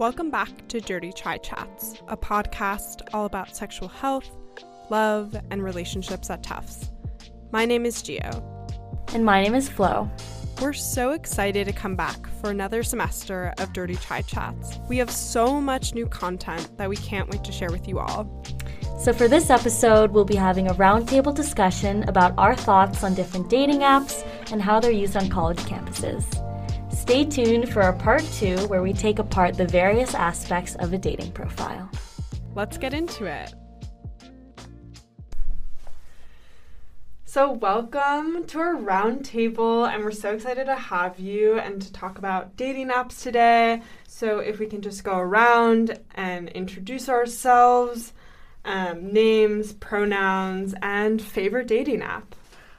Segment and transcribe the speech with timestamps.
[0.00, 4.30] Welcome back to Dirty Chai Chats, a podcast all about sexual health,
[4.88, 6.90] love, and relationships at Tufts.
[7.52, 8.42] My name is Gio.
[9.12, 10.10] And my name is Flo.
[10.62, 14.78] We're so excited to come back for another semester of Dirty Chai Chats.
[14.88, 18.42] We have so much new content that we can't wait to share with you all.
[18.98, 23.50] So, for this episode, we'll be having a roundtable discussion about our thoughts on different
[23.50, 26.24] dating apps and how they're used on college campuses.
[27.00, 30.98] Stay tuned for our part two, where we take apart the various aspects of a
[30.98, 31.90] dating profile.
[32.54, 33.54] Let's get into it.
[37.24, 42.18] So, welcome to our roundtable, and we're so excited to have you and to talk
[42.18, 43.80] about dating apps today.
[44.06, 48.12] So, if we can just go around and introduce ourselves
[48.66, 52.36] um, names, pronouns, and favorite dating app.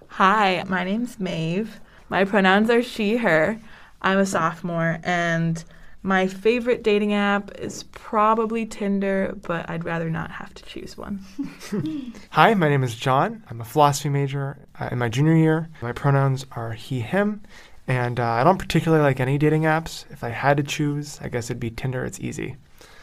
[0.10, 1.80] Hi, my name's Maeve.
[2.08, 3.60] My pronouns are she, her.
[4.02, 5.64] I'm a sophomore, and
[6.04, 11.24] my favorite dating app is probably Tinder, but I'd rather not have to choose one.
[12.32, 13.44] Hi, my name is John.
[13.50, 15.70] I'm a philosophy major uh, in my junior year.
[15.82, 17.42] My pronouns are he, him,
[17.88, 20.10] and uh, I don't particularly like any dating apps.
[20.12, 22.04] If I had to choose, I guess it'd be Tinder.
[22.04, 22.56] It's easy.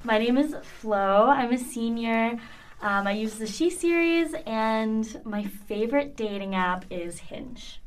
[0.03, 1.27] My name is Flo.
[1.29, 2.39] I'm a senior.
[2.81, 7.81] Um, I use the She series, and my favorite dating app is Hinge.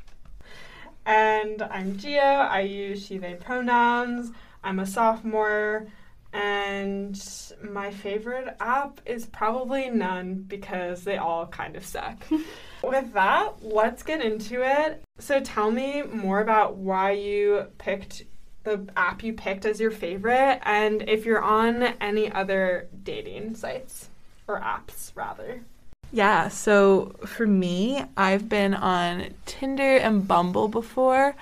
[1.06, 2.50] And I'm Gio.
[2.50, 4.32] I use she, they pronouns.
[4.64, 5.88] I'm a sophomore.
[6.34, 7.22] And
[7.62, 12.18] my favorite app is probably none because they all kind of suck.
[12.84, 15.04] With that, let's get into it.
[15.20, 18.24] So tell me more about why you picked
[18.64, 24.10] the app you picked as your favorite and if you're on any other dating sites
[24.48, 25.62] or apps rather.
[26.12, 31.36] Yeah, so for me, I've been on Tinder and Bumble before.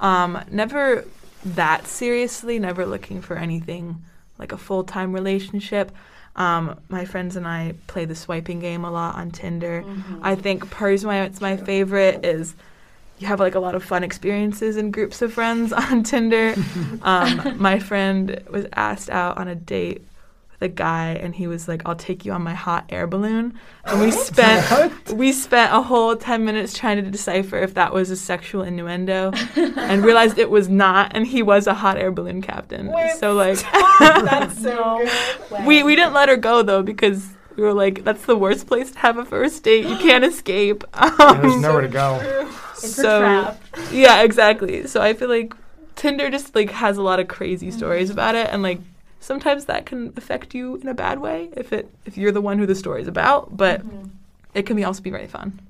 [0.00, 1.04] Um, never
[1.44, 4.02] that seriously, never looking for anything
[4.38, 5.92] like a full time relationship.
[6.34, 9.82] Um, my friends and I play the swiping game a lot on Tinder.
[9.82, 10.20] Mm-hmm.
[10.22, 12.54] I think personally, it's my favorite is
[13.18, 16.54] you have like a lot of fun experiences in groups of friends on Tinder.
[17.02, 20.02] um, my friend was asked out on a date
[20.58, 23.58] the guy and he was like i'll take you on my hot air balloon.
[23.84, 28.10] And we spent we spent a whole 10 minutes trying to decipher if that was
[28.10, 32.42] a sexual innuendo and realized it was not and he was a hot air balloon
[32.42, 32.88] captain.
[32.92, 33.58] Wait, so like
[33.98, 35.06] that's so
[35.50, 35.66] good.
[35.66, 38.90] we we didn't let her go though because we were like that's the worst place
[38.92, 39.86] to have a first date.
[39.86, 40.84] You can't escape.
[40.94, 42.50] Um, yeah, there's nowhere to go.
[42.74, 43.56] So
[43.90, 44.86] yeah exactly.
[44.86, 45.54] So i feel like
[45.96, 48.78] tinder just like has a lot of crazy stories about it and like
[49.20, 52.58] sometimes that can affect you in a bad way if it if you're the one
[52.58, 54.08] who the story is about but mm-hmm.
[54.54, 55.60] it can be also be very fun.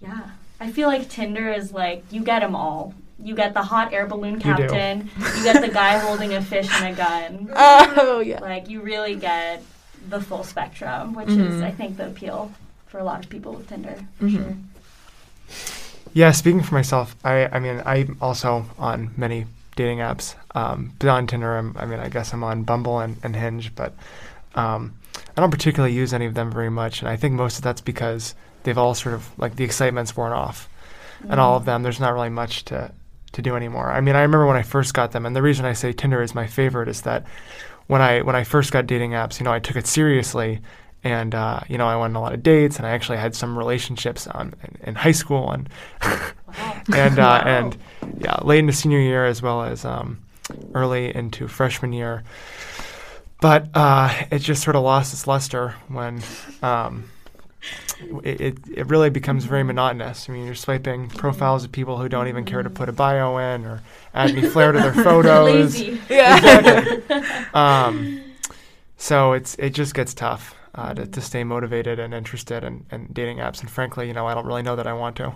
[0.00, 0.30] Yeah.
[0.60, 2.94] I feel like tinder is like you get them all.
[3.22, 6.68] You get the hot air balloon captain you, you get the guy holding a fish
[6.72, 7.50] and a gun.
[7.96, 8.40] Oh yeah.
[8.40, 9.62] Like you really get
[10.08, 11.56] the full spectrum which mm-hmm.
[11.56, 12.52] is i think the appeal
[12.86, 14.36] for a lot of people with tinder for mm-hmm.
[14.36, 14.56] sure.
[16.12, 19.46] Yeah speaking for myself i i mean i'm also on many
[19.76, 20.34] dating apps.
[20.54, 23.92] Um, beyond Tinder, I'm, i mean, I guess I'm on Bumble and, and Hinge, but
[24.54, 24.94] um,
[25.36, 27.00] I don't particularly use any of them very much.
[27.00, 30.32] And I think most of that's because they've all sort of like the excitement's worn
[30.32, 30.68] off,
[31.22, 31.30] mm.
[31.30, 31.82] and all of them.
[31.82, 32.92] There's not really much to
[33.32, 33.90] to do anymore.
[33.90, 36.22] I mean, I remember when I first got them, and the reason I say Tinder
[36.22, 37.24] is my favorite is that
[37.86, 40.60] when I when I first got dating apps, you know, I took it seriously,
[41.04, 43.36] and uh, you know, I went on a lot of dates, and I actually had
[43.36, 45.68] some relationships on in, in high school, and
[46.92, 47.76] and uh, and
[48.18, 50.18] yeah, late into senior year as well as um,
[50.74, 52.24] early into freshman year.
[53.40, 56.22] But uh, it just sort of lost its luster when
[56.62, 57.10] um,
[58.22, 60.30] it, it, it really becomes very monotonous.
[60.30, 63.36] I mean, you're swiping profiles of people who don't even care to put a bio
[63.36, 63.82] in or
[64.14, 65.78] add any flair to their photos.
[65.78, 66.00] Lazy.
[66.08, 66.38] Yeah.
[66.38, 67.16] Exactly.
[67.54, 68.22] um,
[68.96, 73.08] so it's it just gets tough uh, to, to stay motivated and interested in, in
[73.12, 73.60] dating apps.
[73.60, 75.34] And frankly, you know, I don't really know that I want to.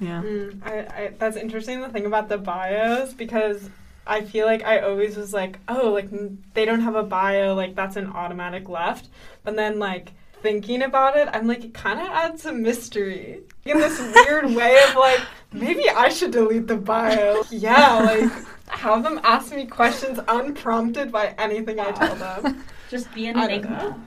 [0.00, 0.22] Yeah.
[0.22, 3.70] Mm, I, I, that's interesting the thing about the bios because
[4.06, 6.08] I feel like I always was like, oh, like
[6.54, 9.08] they don't have a bio, like that's an automatic left.
[9.44, 10.12] But then like
[10.42, 14.78] thinking about it, I'm like, it kind of adds some mystery in this weird way
[14.88, 15.20] of like,
[15.52, 17.42] maybe I should delete the bio.
[17.50, 18.30] yeah, like
[18.68, 22.64] have them ask me questions unprompted by anything I tell them.
[22.90, 23.98] Just be an enigma.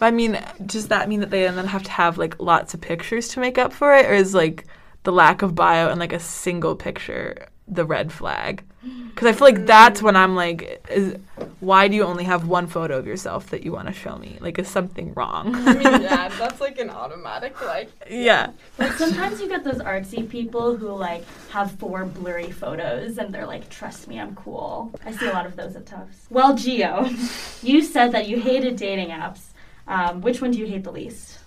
[0.00, 3.28] I mean, does that mean that they then have to have like lots of pictures
[3.28, 4.66] to make up for it, or is like
[5.04, 8.62] the lack of bio and like a single picture the red flag?
[9.08, 11.16] Because I feel like that's when I'm like, is,
[11.60, 14.36] why do you only have one photo of yourself that you want to show me?
[14.40, 15.54] Like, is something wrong?
[15.54, 17.90] I mean, yeah, that's like an automatic like.
[18.08, 18.50] yeah.
[18.78, 23.46] Like sometimes you get those artsy people who like have four blurry photos and they're
[23.46, 24.92] like, trust me, I'm cool.
[25.04, 26.26] I see a lot of those at Tufts.
[26.30, 29.40] Well, Gio, you said that you hated dating apps.
[29.88, 31.38] Um, which one do you hate the least?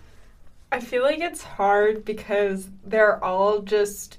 [0.72, 4.19] I feel like it's hard because they're all just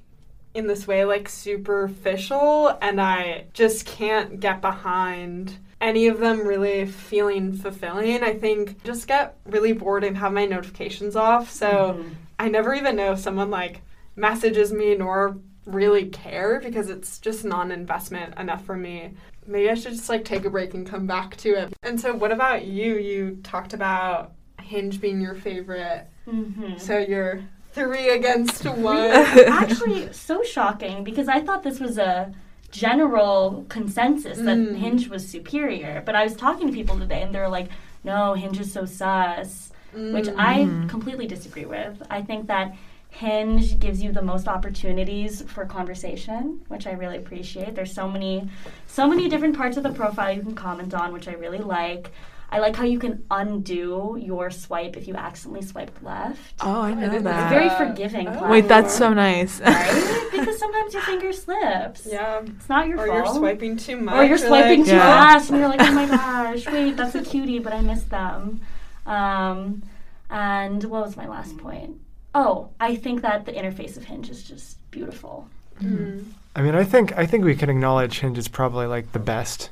[0.54, 6.84] in this way like superficial and I just can't get behind any of them really
[6.86, 8.22] feeling fulfilling.
[8.22, 11.50] I think just get really bored and have my notifications off.
[11.50, 12.10] So Mhm.
[12.38, 13.80] I never even know if someone like
[14.16, 19.14] messages me nor really care because it's just non-investment enough for me.
[19.46, 21.72] Maybe I should just like take a break and come back to it.
[21.82, 22.96] And so what about you?
[22.98, 26.06] You talked about Hinge being your favorite.
[26.26, 26.78] Mhm.
[26.78, 27.40] So you're
[27.72, 28.96] three against one.
[29.48, 32.32] Actually, so shocking because I thought this was a
[32.70, 34.76] general consensus that Mm.
[34.76, 36.02] Hinge was superior.
[36.06, 37.68] But I was talking to people today and they were like,
[38.04, 39.72] no, Hinge is so sus.
[39.92, 40.34] which Mm.
[40.38, 42.00] I completely disagree with.
[42.10, 42.76] I think that
[43.10, 47.74] Hinge gives you the most opportunities for conversation, which I really appreciate.
[47.74, 48.48] There's so many
[48.86, 52.12] so many different parts of the profile you can comment on, which I really like.
[52.52, 56.54] I like how you can undo your swipe if you accidentally swiped left.
[56.60, 57.50] Oh, I I know didn't It's that.
[57.50, 58.26] very forgiving.
[58.26, 58.30] oh.
[58.30, 59.60] platform, Wait, that's so nice.
[59.60, 60.28] right?
[60.32, 62.08] because sometimes your finger slips.
[62.10, 62.40] yeah.
[62.44, 63.18] It's not your Or fault.
[63.20, 64.14] Or you're swiping too much.
[64.16, 65.32] Or you're swiping like, too Yeah.
[65.32, 68.60] fast, and you're like, oh my gosh, wait, that's a cutie, but I missed them.
[69.06, 69.82] Um,
[70.28, 71.98] and what was my last point?
[72.34, 75.48] Oh, I think that the interface of Hinge is just beautiful.
[75.82, 76.24] Mm.
[76.54, 79.70] I mean, I think I think we can acknowledge Hinge is probably like the best,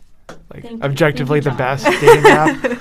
[0.52, 2.80] like Thank objectively Thank the best dating app,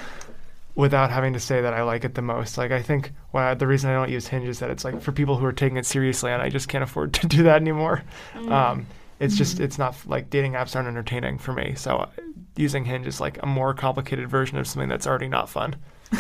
[0.76, 2.58] without having to say that I like it the most.
[2.58, 5.12] Like I think why the reason I don't use Hinge is that it's like for
[5.12, 8.04] people who are taking it seriously, and I just can't afford to do that anymore.
[8.36, 8.52] Mm.
[8.52, 8.88] Um,
[9.20, 9.62] it's just Mhm.
[9.66, 11.74] it's not like dating apps aren't entertaining for me.
[11.76, 12.10] So uh,
[12.56, 15.76] using Hinge is like a more complicated version of something that's already not fun.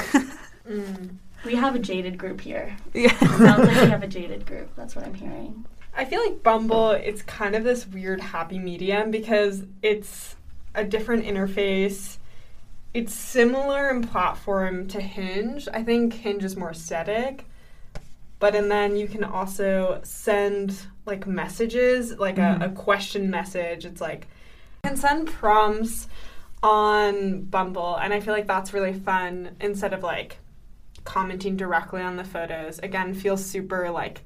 [0.68, 1.16] Mm.
[1.46, 2.76] we have a jaded group here.
[2.94, 3.18] yeah.
[3.20, 4.70] Sounds like we have a jaded group.
[4.76, 5.66] That's what I'm hearing.
[5.96, 10.36] I feel like Bumble, it's kind of this weird happy medium because it's
[10.78, 12.18] a different interface.
[12.94, 15.68] It's similar in platform to Hinge.
[15.74, 17.46] I think Hinge is more aesthetic.
[18.40, 22.62] But and then you can also send like messages, like a, mm-hmm.
[22.62, 23.84] a question message.
[23.84, 24.28] It's like
[24.84, 26.08] you can send prompts
[26.62, 30.38] on Bumble and I feel like that's really fun instead of like
[31.04, 32.78] commenting directly on the photos.
[32.80, 34.22] Again, feels super like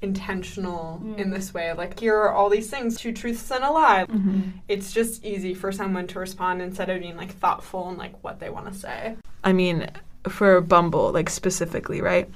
[0.00, 1.34] intentional in Mm.
[1.34, 1.72] this way.
[1.72, 4.04] Like here are all these things, two truths and a lie.
[4.04, 8.14] hmm It's just easy for someone to respond instead of being like thoughtful and like
[8.22, 9.16] what they want to say.
[9.44, 9.88] I mean,
[10.28, 12.28] for Bumble, like specifically, right?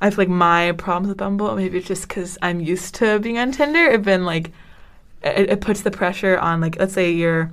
[0.00, 3.38] I feel like my problems with Bumble, maybe it's just because I'm used to being
[3.38, 4.50] on Tinder, have been like,
[5.22, 7.52] it, it puts the pressure on, like, let's say you're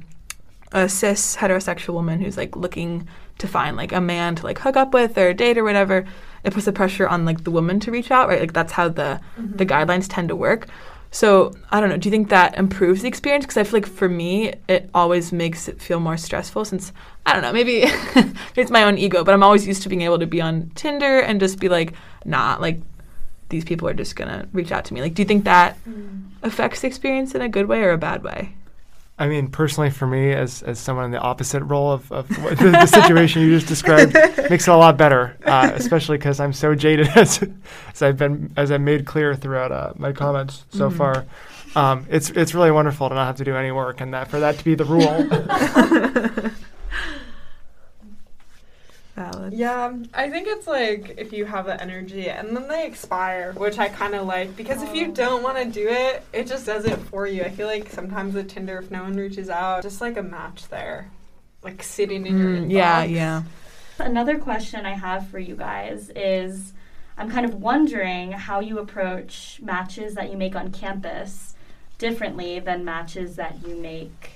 [0.72, 3.08] a cis heterosexual woman who's like looking
[3.38, 6.06] to find like a man to like hook up with or date or whatever.
[6.48, 8.40] It puts the pressure on like the woman to reach out, right?
[8.40, 9.64] Like that's how the the mm-hmm.
[9.64, 10.68] guidelines tend to work.
[11.12, 11.98] So I don't know.
[11.98, 13.46] Do you think that improves the experience?
[13.46, 16.64] Because I feel like for me, it always makes it feel more stressful.
[16.64, 16.94] Since
[17.26, 17.84] I don't know, maybe
[18.56, 21.20] it's my own ego, but I'm always used to being able to be on Tinder
[21.20, 22.80] and just be like, nah, like
[23.50, 25.02] these people are just gonna reach out to me.
[25.02, 26.30] Like, do you think that mm.
[26.44, 28.56] affects the experience in a good way or a bad way?
[29.20, 32.70] I mean, personally, for me, as, as someone in the opposite role of, of the,
[32.72, 34.14] the situation you just described,
[34.50, 35.36] makes it a lot better.
[35.44, 37.42] Uh, especially because I'm so jaded, as,
[37.92, 40.98] as I've been, as I made clear throughout uh, my comments so Mhm.
[40.98, 41.26] far.
[41.76, 44.40] Um, it's it's really wonderful to not have to do any work, and that for
[44.40, 45.28] that to be the rule.
[49.18, 49.54] Valid.
[49.54, 53.80] Yeah, I think it's like if you have the energy and then they expire, which
[53.80, 56.86] I kind of like because if you don't want to do it, it just does
[56.86, 57.42] it for you.
[57.44, 60.68] I feel like sometimes with Tinder, if no one reaches out, just like a match
[60.70, 61.10] there,
[61.64, 62.72] like sitting in your Mm, inbox.
[62.72, 63.44] yeah, yeah.
[63.98, 66.74] Another question I have for you guys is
[67.18, 71.56] I'm kind of wondering how you approach matches that you make on campus
[71.98, 74.34] differently than matches that you make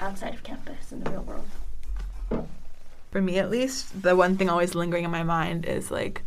[0.00, 1.48] outside of campus in the real world.
[3.12, 6.22] For me, at least, the one thing always lingering in my mind is like,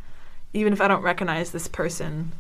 [0.54, 2.32] even if I don't recognize this person,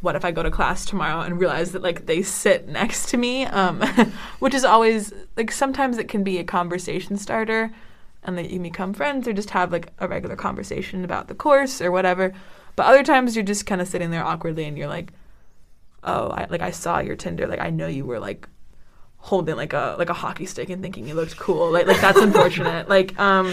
[0.00, 3.16] what if I go to class tomorrow and realize that like they sit next to
[3.16, 3.46] me?
[3.46, 3.80] Um,
[4.40, 7.72] which is always like sometimes it can be a conversation starter,
[8.24, 11.80] and that you become friends or just have like a regular conversation about the course
[11.80, 12.34] or whatever.
[12.74, 15.12] But other times you're just kind of sitting there awkwardly, and you're like,
[16.02, 18.48] oh, I, like I saw your Tinder, like I know you were like
[19.26, 21.72] holding like a like a hockey stick and thinking you looked cool.
[21.72, 22.88] Like like that's unfortunate.
[22.96, 23.52] Like um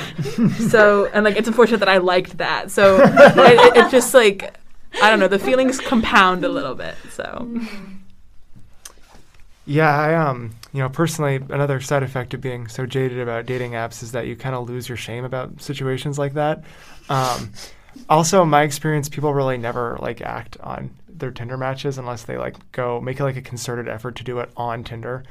[0.70, 2.70] so and like it's unfortunate that I liked that.
[2.70, 4.56] So it, it, it just like
[5.02, 6.96] I don't know, the feelings compound a little bit.
[7.10, 7.50] So
[9.66, 13.72] Yeah, I um you know, personally, another side effect of being so jaded about dating
[13.72, 16.64] apps is that you kind of lose your shame about situations like that.
[17.10, 17.52] Um,
[18.10, 22.38] also, in my experience, people really never like act on their Tinder matches unless they
[22.38, 25.24] like go make it like a concerted effort to do it on Tinder,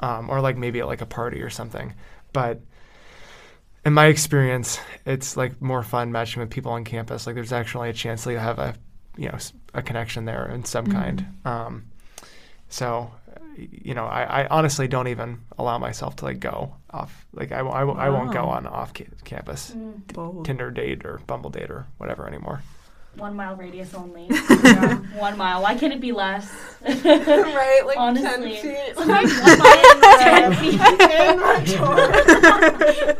[0.00, 1.94] um, or like maybe at like a party or something.
[2.32, 2.60] But
[3.84, 7.26] in my experience, it's like more fun matching with people on campus.
[7.26, 8.74] Like there's actually a chance that you have a
[9.16, 9.38] you know
[9.74, 10.92] a connection there in some Mhm.
[10.92, 11.26] kind.
[11.44, 11.84] Um,
[12.68, 13.10] so
[13.56, 17.26] you know, I, I honestly don't even allow myself to like go off.
[17.32, 20.12] Like I, w- I, w- I won't go on off ca- campus mm.
[20.12, 20.44] Bold.
[20.44, 22.62] Tinder date or Bumble date or whatever anymore.
[23.16, 24.28] One mile radius only.
[24.62, 25.62] Yeah, One mile.
[25.62, 26.48] Why can't it be less?
[26.82, 28.56] right, like Honestly.
[28.60, 28.96] 10 feet.
[28.96, 30.52] Like, one mile
[31.62, 33.16] is In my.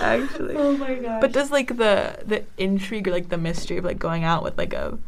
[0.00, 0.56] Actually.
[0.56, 1.20] Oh my gosh.
[1.20, 4.58] But does like the the intrigue or like the mystery of like going out with
[4.58, 4.98] like a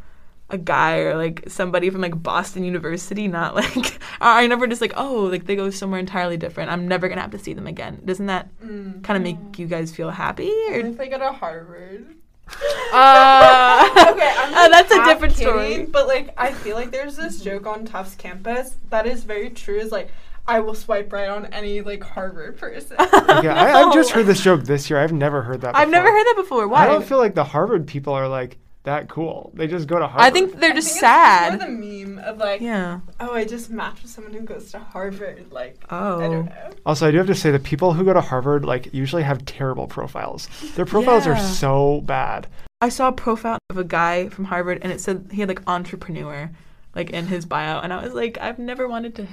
[0.50, 4.92] a guy or like somebody from like Boston University not like I never just like
[4.96, 6.70] oh like they go somewhere entirely different.
[6.70, 8.00] I'm never gonna have to see them again.
[8.04, 9.02] Doesn't that Mm.
[9.02, 10.50] kind of make you guys feel happy?
[10.70, 12.06] Or if they go to Harvard?
[12.92, 15.86] uh, okay, I'm uh, that's a different kidding, story.
[15.86, 19.78] But like, I feel like there's this joke on Tufts campus that is very true.
[19.78, 20.10] Is like,
[20.46, 22.96] I will swipe right on any like Harvard person.
[23.00, 25.00] Yeah, I, I've just heard this joke this year.
[25.00, 25.72] I've never heard that.
[25.72, 25.82] Before.
[25.82, 26.68] I've never heard that before.
[26.68, 26.84] Why?
[26.84, 29.52] I don't feel like the Harvard people are like that cool.
[29.54, 30.22] They just go to Harvard.
[30.26, 31.54] I think they're I just think sad.
[31.54, 33.00] It's more the meme of like, yeah.
[33.20, 35.52] oh, I just matched with someone who goes to Harvard.
[35.52, 35.96] Like, oh.
[35.96, 36.30] I Oh.
[36.32, 36.70] don't know.
[36.86, 39.44] Also, I do have to say the people who go to Harvard like usually have
[39.44, 40.48] terrible profiles.
[40.74, 42.46] Their profiles are so bad.
[42.80, 45.62] I saw a profile of a guy from Harvard and it said he had like
[45.66, 46.50] entrepreneur
[46.94, 49.26] like in his bio and I was like I've never wanted to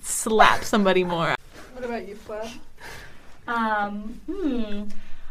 [0.00, 1.34] slap somebody more.
[1.72, 2.40] What about you, Flo?
[3.46, 4.84] Um, hmm.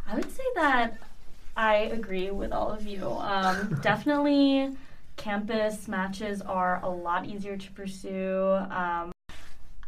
[0.10, 0.98] I would say that
[1.56, 3.06] I agree with all of you.
[3.06, 4.76] Um, definitely,
[5.18, 8.58] campus matches are a lot easier to pursue.
[8.72, 9.12] Um,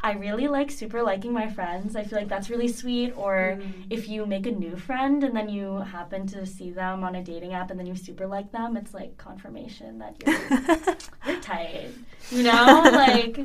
[0.00, 1.96] I really like super liking my friends.
[1.96, 3.12] I feel like that's really sweet.
[3.16, 3.58] Or
[3.90, 7.24] if you make a new friend and then you happen to see them on a
[7.24, 10.96] dating app and then you super like them, it's like confirmation that you're
[11.26, 11.88] you're tight.
[12.30, 13.40] You know, like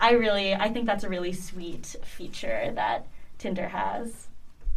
[0.00, 4.28] I really, I think that's a really sweet feature that Tinder has.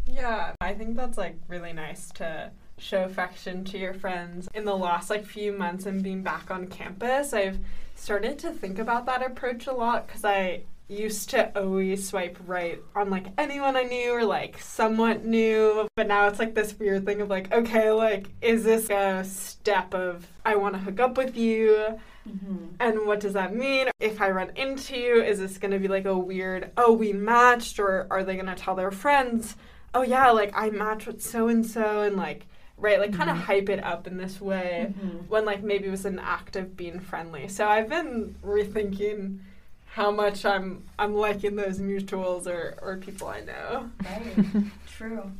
[0.08, 4.48] Yeah, I think that's like really nice to show affection to your friends.
[4.54, 7.60] In the last like few months and being back on campus, I've
[7.96, 12.82] started to think about that approach a lot because I used to always swipe right
[12.96, 17.06] on like anyone I knew or like somewhat new, but now it's like this weird
[17.06, 21.18] thing of like, okay, like is this a step of I want to hook up
[21.18, 22.00] with you?
[22.28, 22.66] Mm-hmm.
[22.80, 23.90] And what does that mean?
[24.00, 27.14] If I run into you, is this going to be like a weird, oh, we
[27.14, 27.80] matched?
[27.80, 29.56] Or are they going to tell their friends,
[29.94, 32.02] oh, yeah, like I matched with so and so?
[32.02, 32.46] And like,
[32.78, 35.18] right, like kind of hype it up in this way Mm-hmm.
[35.30, 37.48] when like maybe it was an act of being friendly.
[37.48, 39.40] So I've been rethinking
[39.86, 43.90] how much I'm I'm liking those mutuals or, or people I know.
[44.04, 44.64] Right.
[44.88, 45.32] True.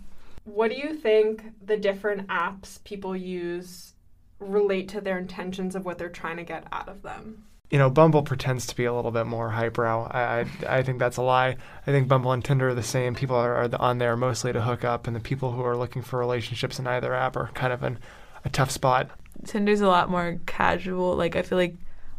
[0.46, 3.94] What do you think the different apps people use
[4.40, 7.44] relate to their intentions of what they're trying to get out of them?
[7.70, 10.10] You know, Bumble pretends to be a little bit more highbrow.
[10.10, 11.58] I, I, I think that's a lie.
[11.86, 13.14] I think Bumble and Tinder are the same.
[13.14, 16.02] People are, are on there mostly to hook up, and the people who are looking
[16.02, 18.00] for relationships in either app are kind of in
[18.46, 19.10] a tough spot.
[19.46, 21.16] Tinder's a lot more casual.
[21.16, 21.76] Like I feel like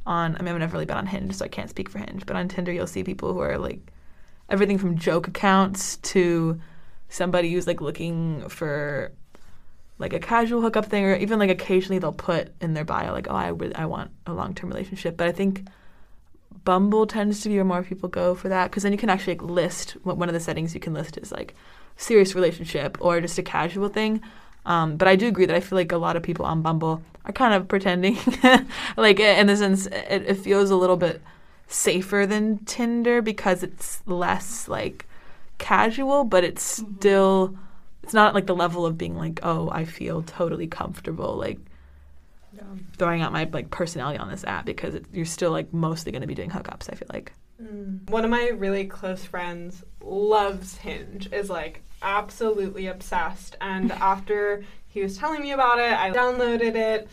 [0.07, 2.25] on I mean I've never really been on Hinge, so I can't speak for Hinge,
[2.26, 3.93] but on Tinder you'll see people who are like
[4.49, 6.61] everything from joke accounts to
[7.09, 9.12] somebody who's like looking for
[9.99, 13.26] like a casual hookup thing or even like occasionally they'll put in their bio like
[13.28, 15.67] oh I really, I want a long-term relationship, but I think
[16.64, 19.35] Bumble tends to be where more people go for that because then you can actually
[19.35, 21.55] like, list what one of the settings you can list is like
[21.97, 24.21] serious relationship or just a casual thing.
[24.67, 27.02] Um, but I do agree that I feel like a lot of people on Bumble
[27.25, 28.19] are kind of pretending,
[28.97, 31.23] like in the sense it, it feels a little bit
[31.69, 35.07] safer than Tinder because it's less like
[35.59, 36.97] casual, but it's Mhm.
[36.99, 37.57] still
[38.02, 41.59] it's not like the level of being like oh I feel totally comfortable like
[42.97, 46.23] throwing out my like personality on this app because it, you're still like mostly going
[46.23, 46.90] to be doing hookups.
[46.90, 47.33] I feel like.
[47.62, 48.09] Mm.
[48.11, 53.57] One of my really close friends loves Hinge, is like absolutely obsessed.
[53.61, 57.09] And after he was telling me about it, I downloaded it.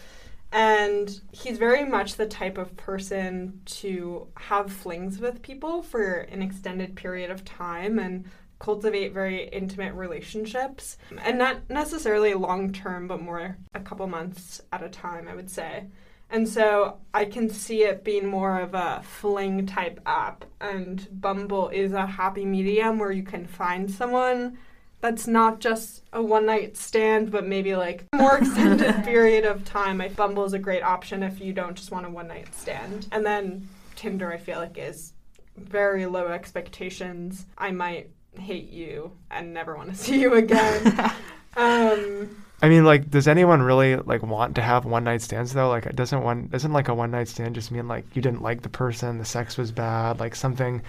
[0.51, 6.41] And he's very much the type of person to have flings with people for an
[6.41, 8.25] extended period of time and
[8.59, 10.97] cultivate very intimate relationships.
[11.23, 15.49] And not necessarily long term, but more a couple months at a time, I would
[15.49, 15.85] say.
[16.29, 20.45] And so I can see it being more of a fling type app.
[20.59, 24.57] And Bumble is a happy medium where you can find someone
[25.01, 29.63] that's not just a one night stand, but maybe like a more extended period of
[29.63, 30.01] time.
[30.01, 33.07] I Bumble is a great option if you don't just want a one night stand.
[33.11, 35.13] And then Tinder, I feel like, is
[35.57, 41.11] very low expectations, I might hate you and never want to see you again.
[41.57, 45.69] um, I mean, like, does anyone really like want to have one night stands though?
[45.69, 48.41] Like, it doesn't one doesn't like a one night stand just mean like you didn't
[48.41, 50.81] like the person, the sex was bad, like something.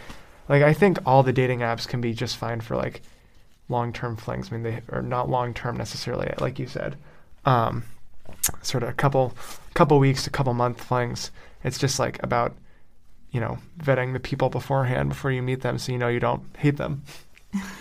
[0.49, 3.03] Like, I think all the dating apps can be just fine for like
[3.69, 4.50] long term flings.
[4.50, 6.97] I mean, they are not long term necessarily, like you said.
[7.45, 7.85] Um,
[8.62, 9.35] sort of a couple
[9.75, 11.31] couple weeks, a couple month flings.
[11.65, 12.55] It's just like about
[13.31, 16.43] you know vetting the people beforehand before you meet them, so you know you don't
[16.59, 17.03] hate them.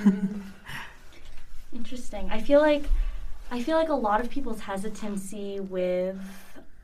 [1.74, 2.30] Interesting.
[2.32, 2.84] I feel like
[3.52, 6.18] I feel like a lot of people's hesitancy with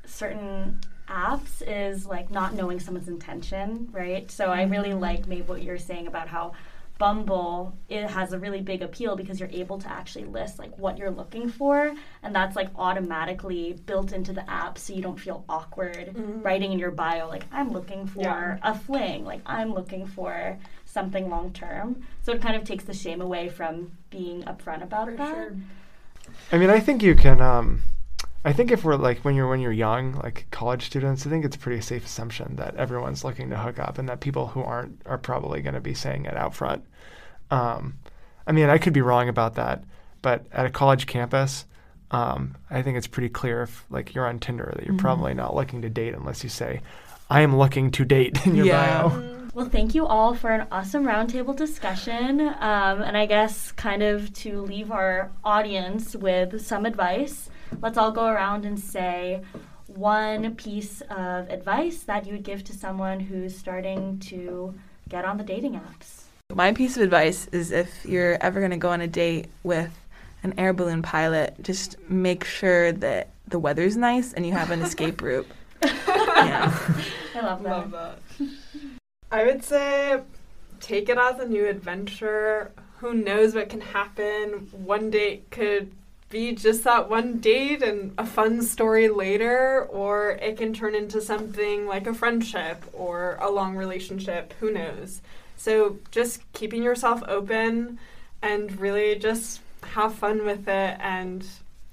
[0.06, 4.30] certain apps is like not knowing someone's intention, right?
[4.30, 5.00] So I really mm-hmm.
[5.00, 6.54] like maybe what you're saying about how
[6.98, 11.00] Bumble it has a really big appeal because you're able to actually list like what
[11.00, 15.44] you're looking for and that's like automatically built into the app so you don't feel
[15.50, 18.58] awkward writing in your bio like I'm looking for Yeah.
[18.62, 22.04] a fling, like I'm looking for something long term.
[22.22, 25.28] So it kind of takes the shame away from being upfront about For that.
[25.34, 25.56] sure.
[26.52, 27.42] I mean, I think you can.
[27.42, 27.82] Um,
[28.44, 31.46] I think if we're like when you're when you're young, like college students, I think
[31.46, 34.62] it's a pretty safe assumption that everyone's looking to hook up, and that people who
[34.64, 36.84] aren't are probably going to be saying it out front.
[37.52, 37.96] Um,
[38.48, 39.84] I mean, I could be wrong about that,
[40.24, 41.66] but at a college campus,
[42.10, 45.56] um, I think it's pretty clear if like you're on Tinder that you're probably not
[45.56, 46.82] looking to date unless you say,
[47.30, 49.04] "I am looking to date" in your Yeah.
[49.04, 49.38] bio.
[49.54, 52.40] Well, thank you all for an awesome roundtable discussion.
[52.40, 57.50] Um, and I guess, kind of to leave our audience with some advice,
[57.82, 59.42] let's all go around and say
[59.88, 64.74] one piece of advice that you would give to someone who's starting to
[65.10, 66.24] get on the dating apps.
[66.54, 69.92] My piece of advice is if you're ever going to go on a date with
[70.44, 74.82] an air balloon pilot, just make sure that the weather's nice and you have an
[74.82, 75.48] escape route.
[75.84, 76.72] Yeah.
[77.36, 77.70] I love that.
[77.70, 78.20] Love that.
[79.32, 80.22] I would say
[80.80, 82.72] take it as a new adventure.
[83.00, 84.70] Who knows what can happen?
[84.72, 85.92] One date could
[86.32, 91.22] be just that one date and a fun story later, or it can turn into
[91.22, 94.54] something like a friendship or a long relationship.
[94.60, 95.22] Who knows?
[95.58, 98.00] So just keeping yourself open
[98.42, 100.98] and really just have fun with it.
[101.00, 101.46] And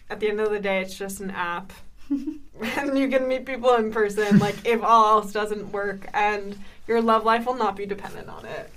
[0.09, 1.73] at the end of the day, it's just an app.
[2.11, 7.03] and you can meet people in person, like if all else doesn't work, and your
[7.03, 8.71] love life will not be dependent on it.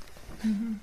[0.45, 0.73] Mm-hmm.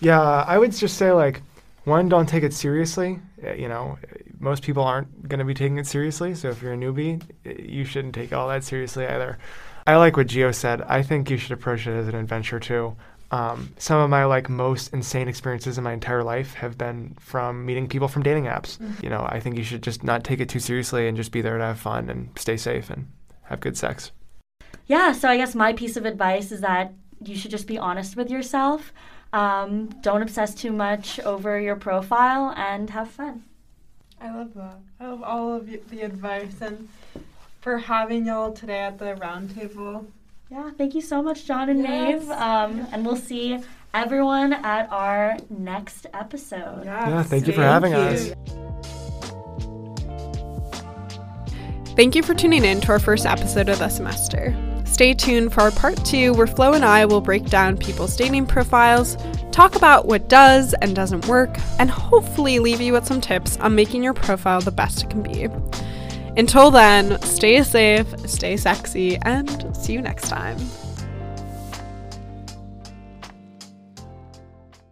[0.00, 1.40] Yeah, I would just say like
[1.84, 3.20] one, don't take it seriously.
[3.44, 3.98] Uh, You know,
[4.38, 6.34] most people aren't going to be taking it seriously.
[6.34, 9.38] So if you're a newbie, uh, you shouldn't take all that seriously either.
[9.86, 10.82] I like what Gio said.
[10.82, 12.96] I think you should approach it as an adventure too.
[13.30, 17.66] Um, some of my like most insane experiences in my entire life have been from
[17.66, 18.78] meeting people from dating apps.
[19.02, 21.40] You know, I think you should just not take it too seriously and just be
[21.42, 23.06] there to have fun and stay safe and
[23.42, 24.12] have good sex.
[24.86, 26.92] Yeah, so I guess my piece of advice is that
[27.24, 28.92] you should just be honest with yourself.
[29.36, 33.44] Um, don't obsess too much over your profile and have fun.
[34.20, 34.78] I love that.
[34.98, 36.88] I love all of y- the advice and
[37.60, 40.06] for having y'all today at the roundtable.
[40.50, 42.22] Yeah, thank you so much, John and Yes.
[42.22, 42.30] Maeve.
[42.30, 43.58] Um, and we'll see
[43.92, 46.82] everyone at our next episode.
[46.84, 48.32] Yeah, thank you for having us.
[51.96, 54.54] Thank you for tuning in to our first episode of the semester.
[54.96, 58.46] Stay tuned for our part two, where Flo and I will break down people's dating
[58.46, 59.18] profiles,
[59.52, 63.74] talk about what does and doesn't work, and hopefully leave you with some tips on
[63.74, 65.48] making your profile the best it can be.
[66.38, 70.56] Until then, stay safe, stay sexy, and see you next time.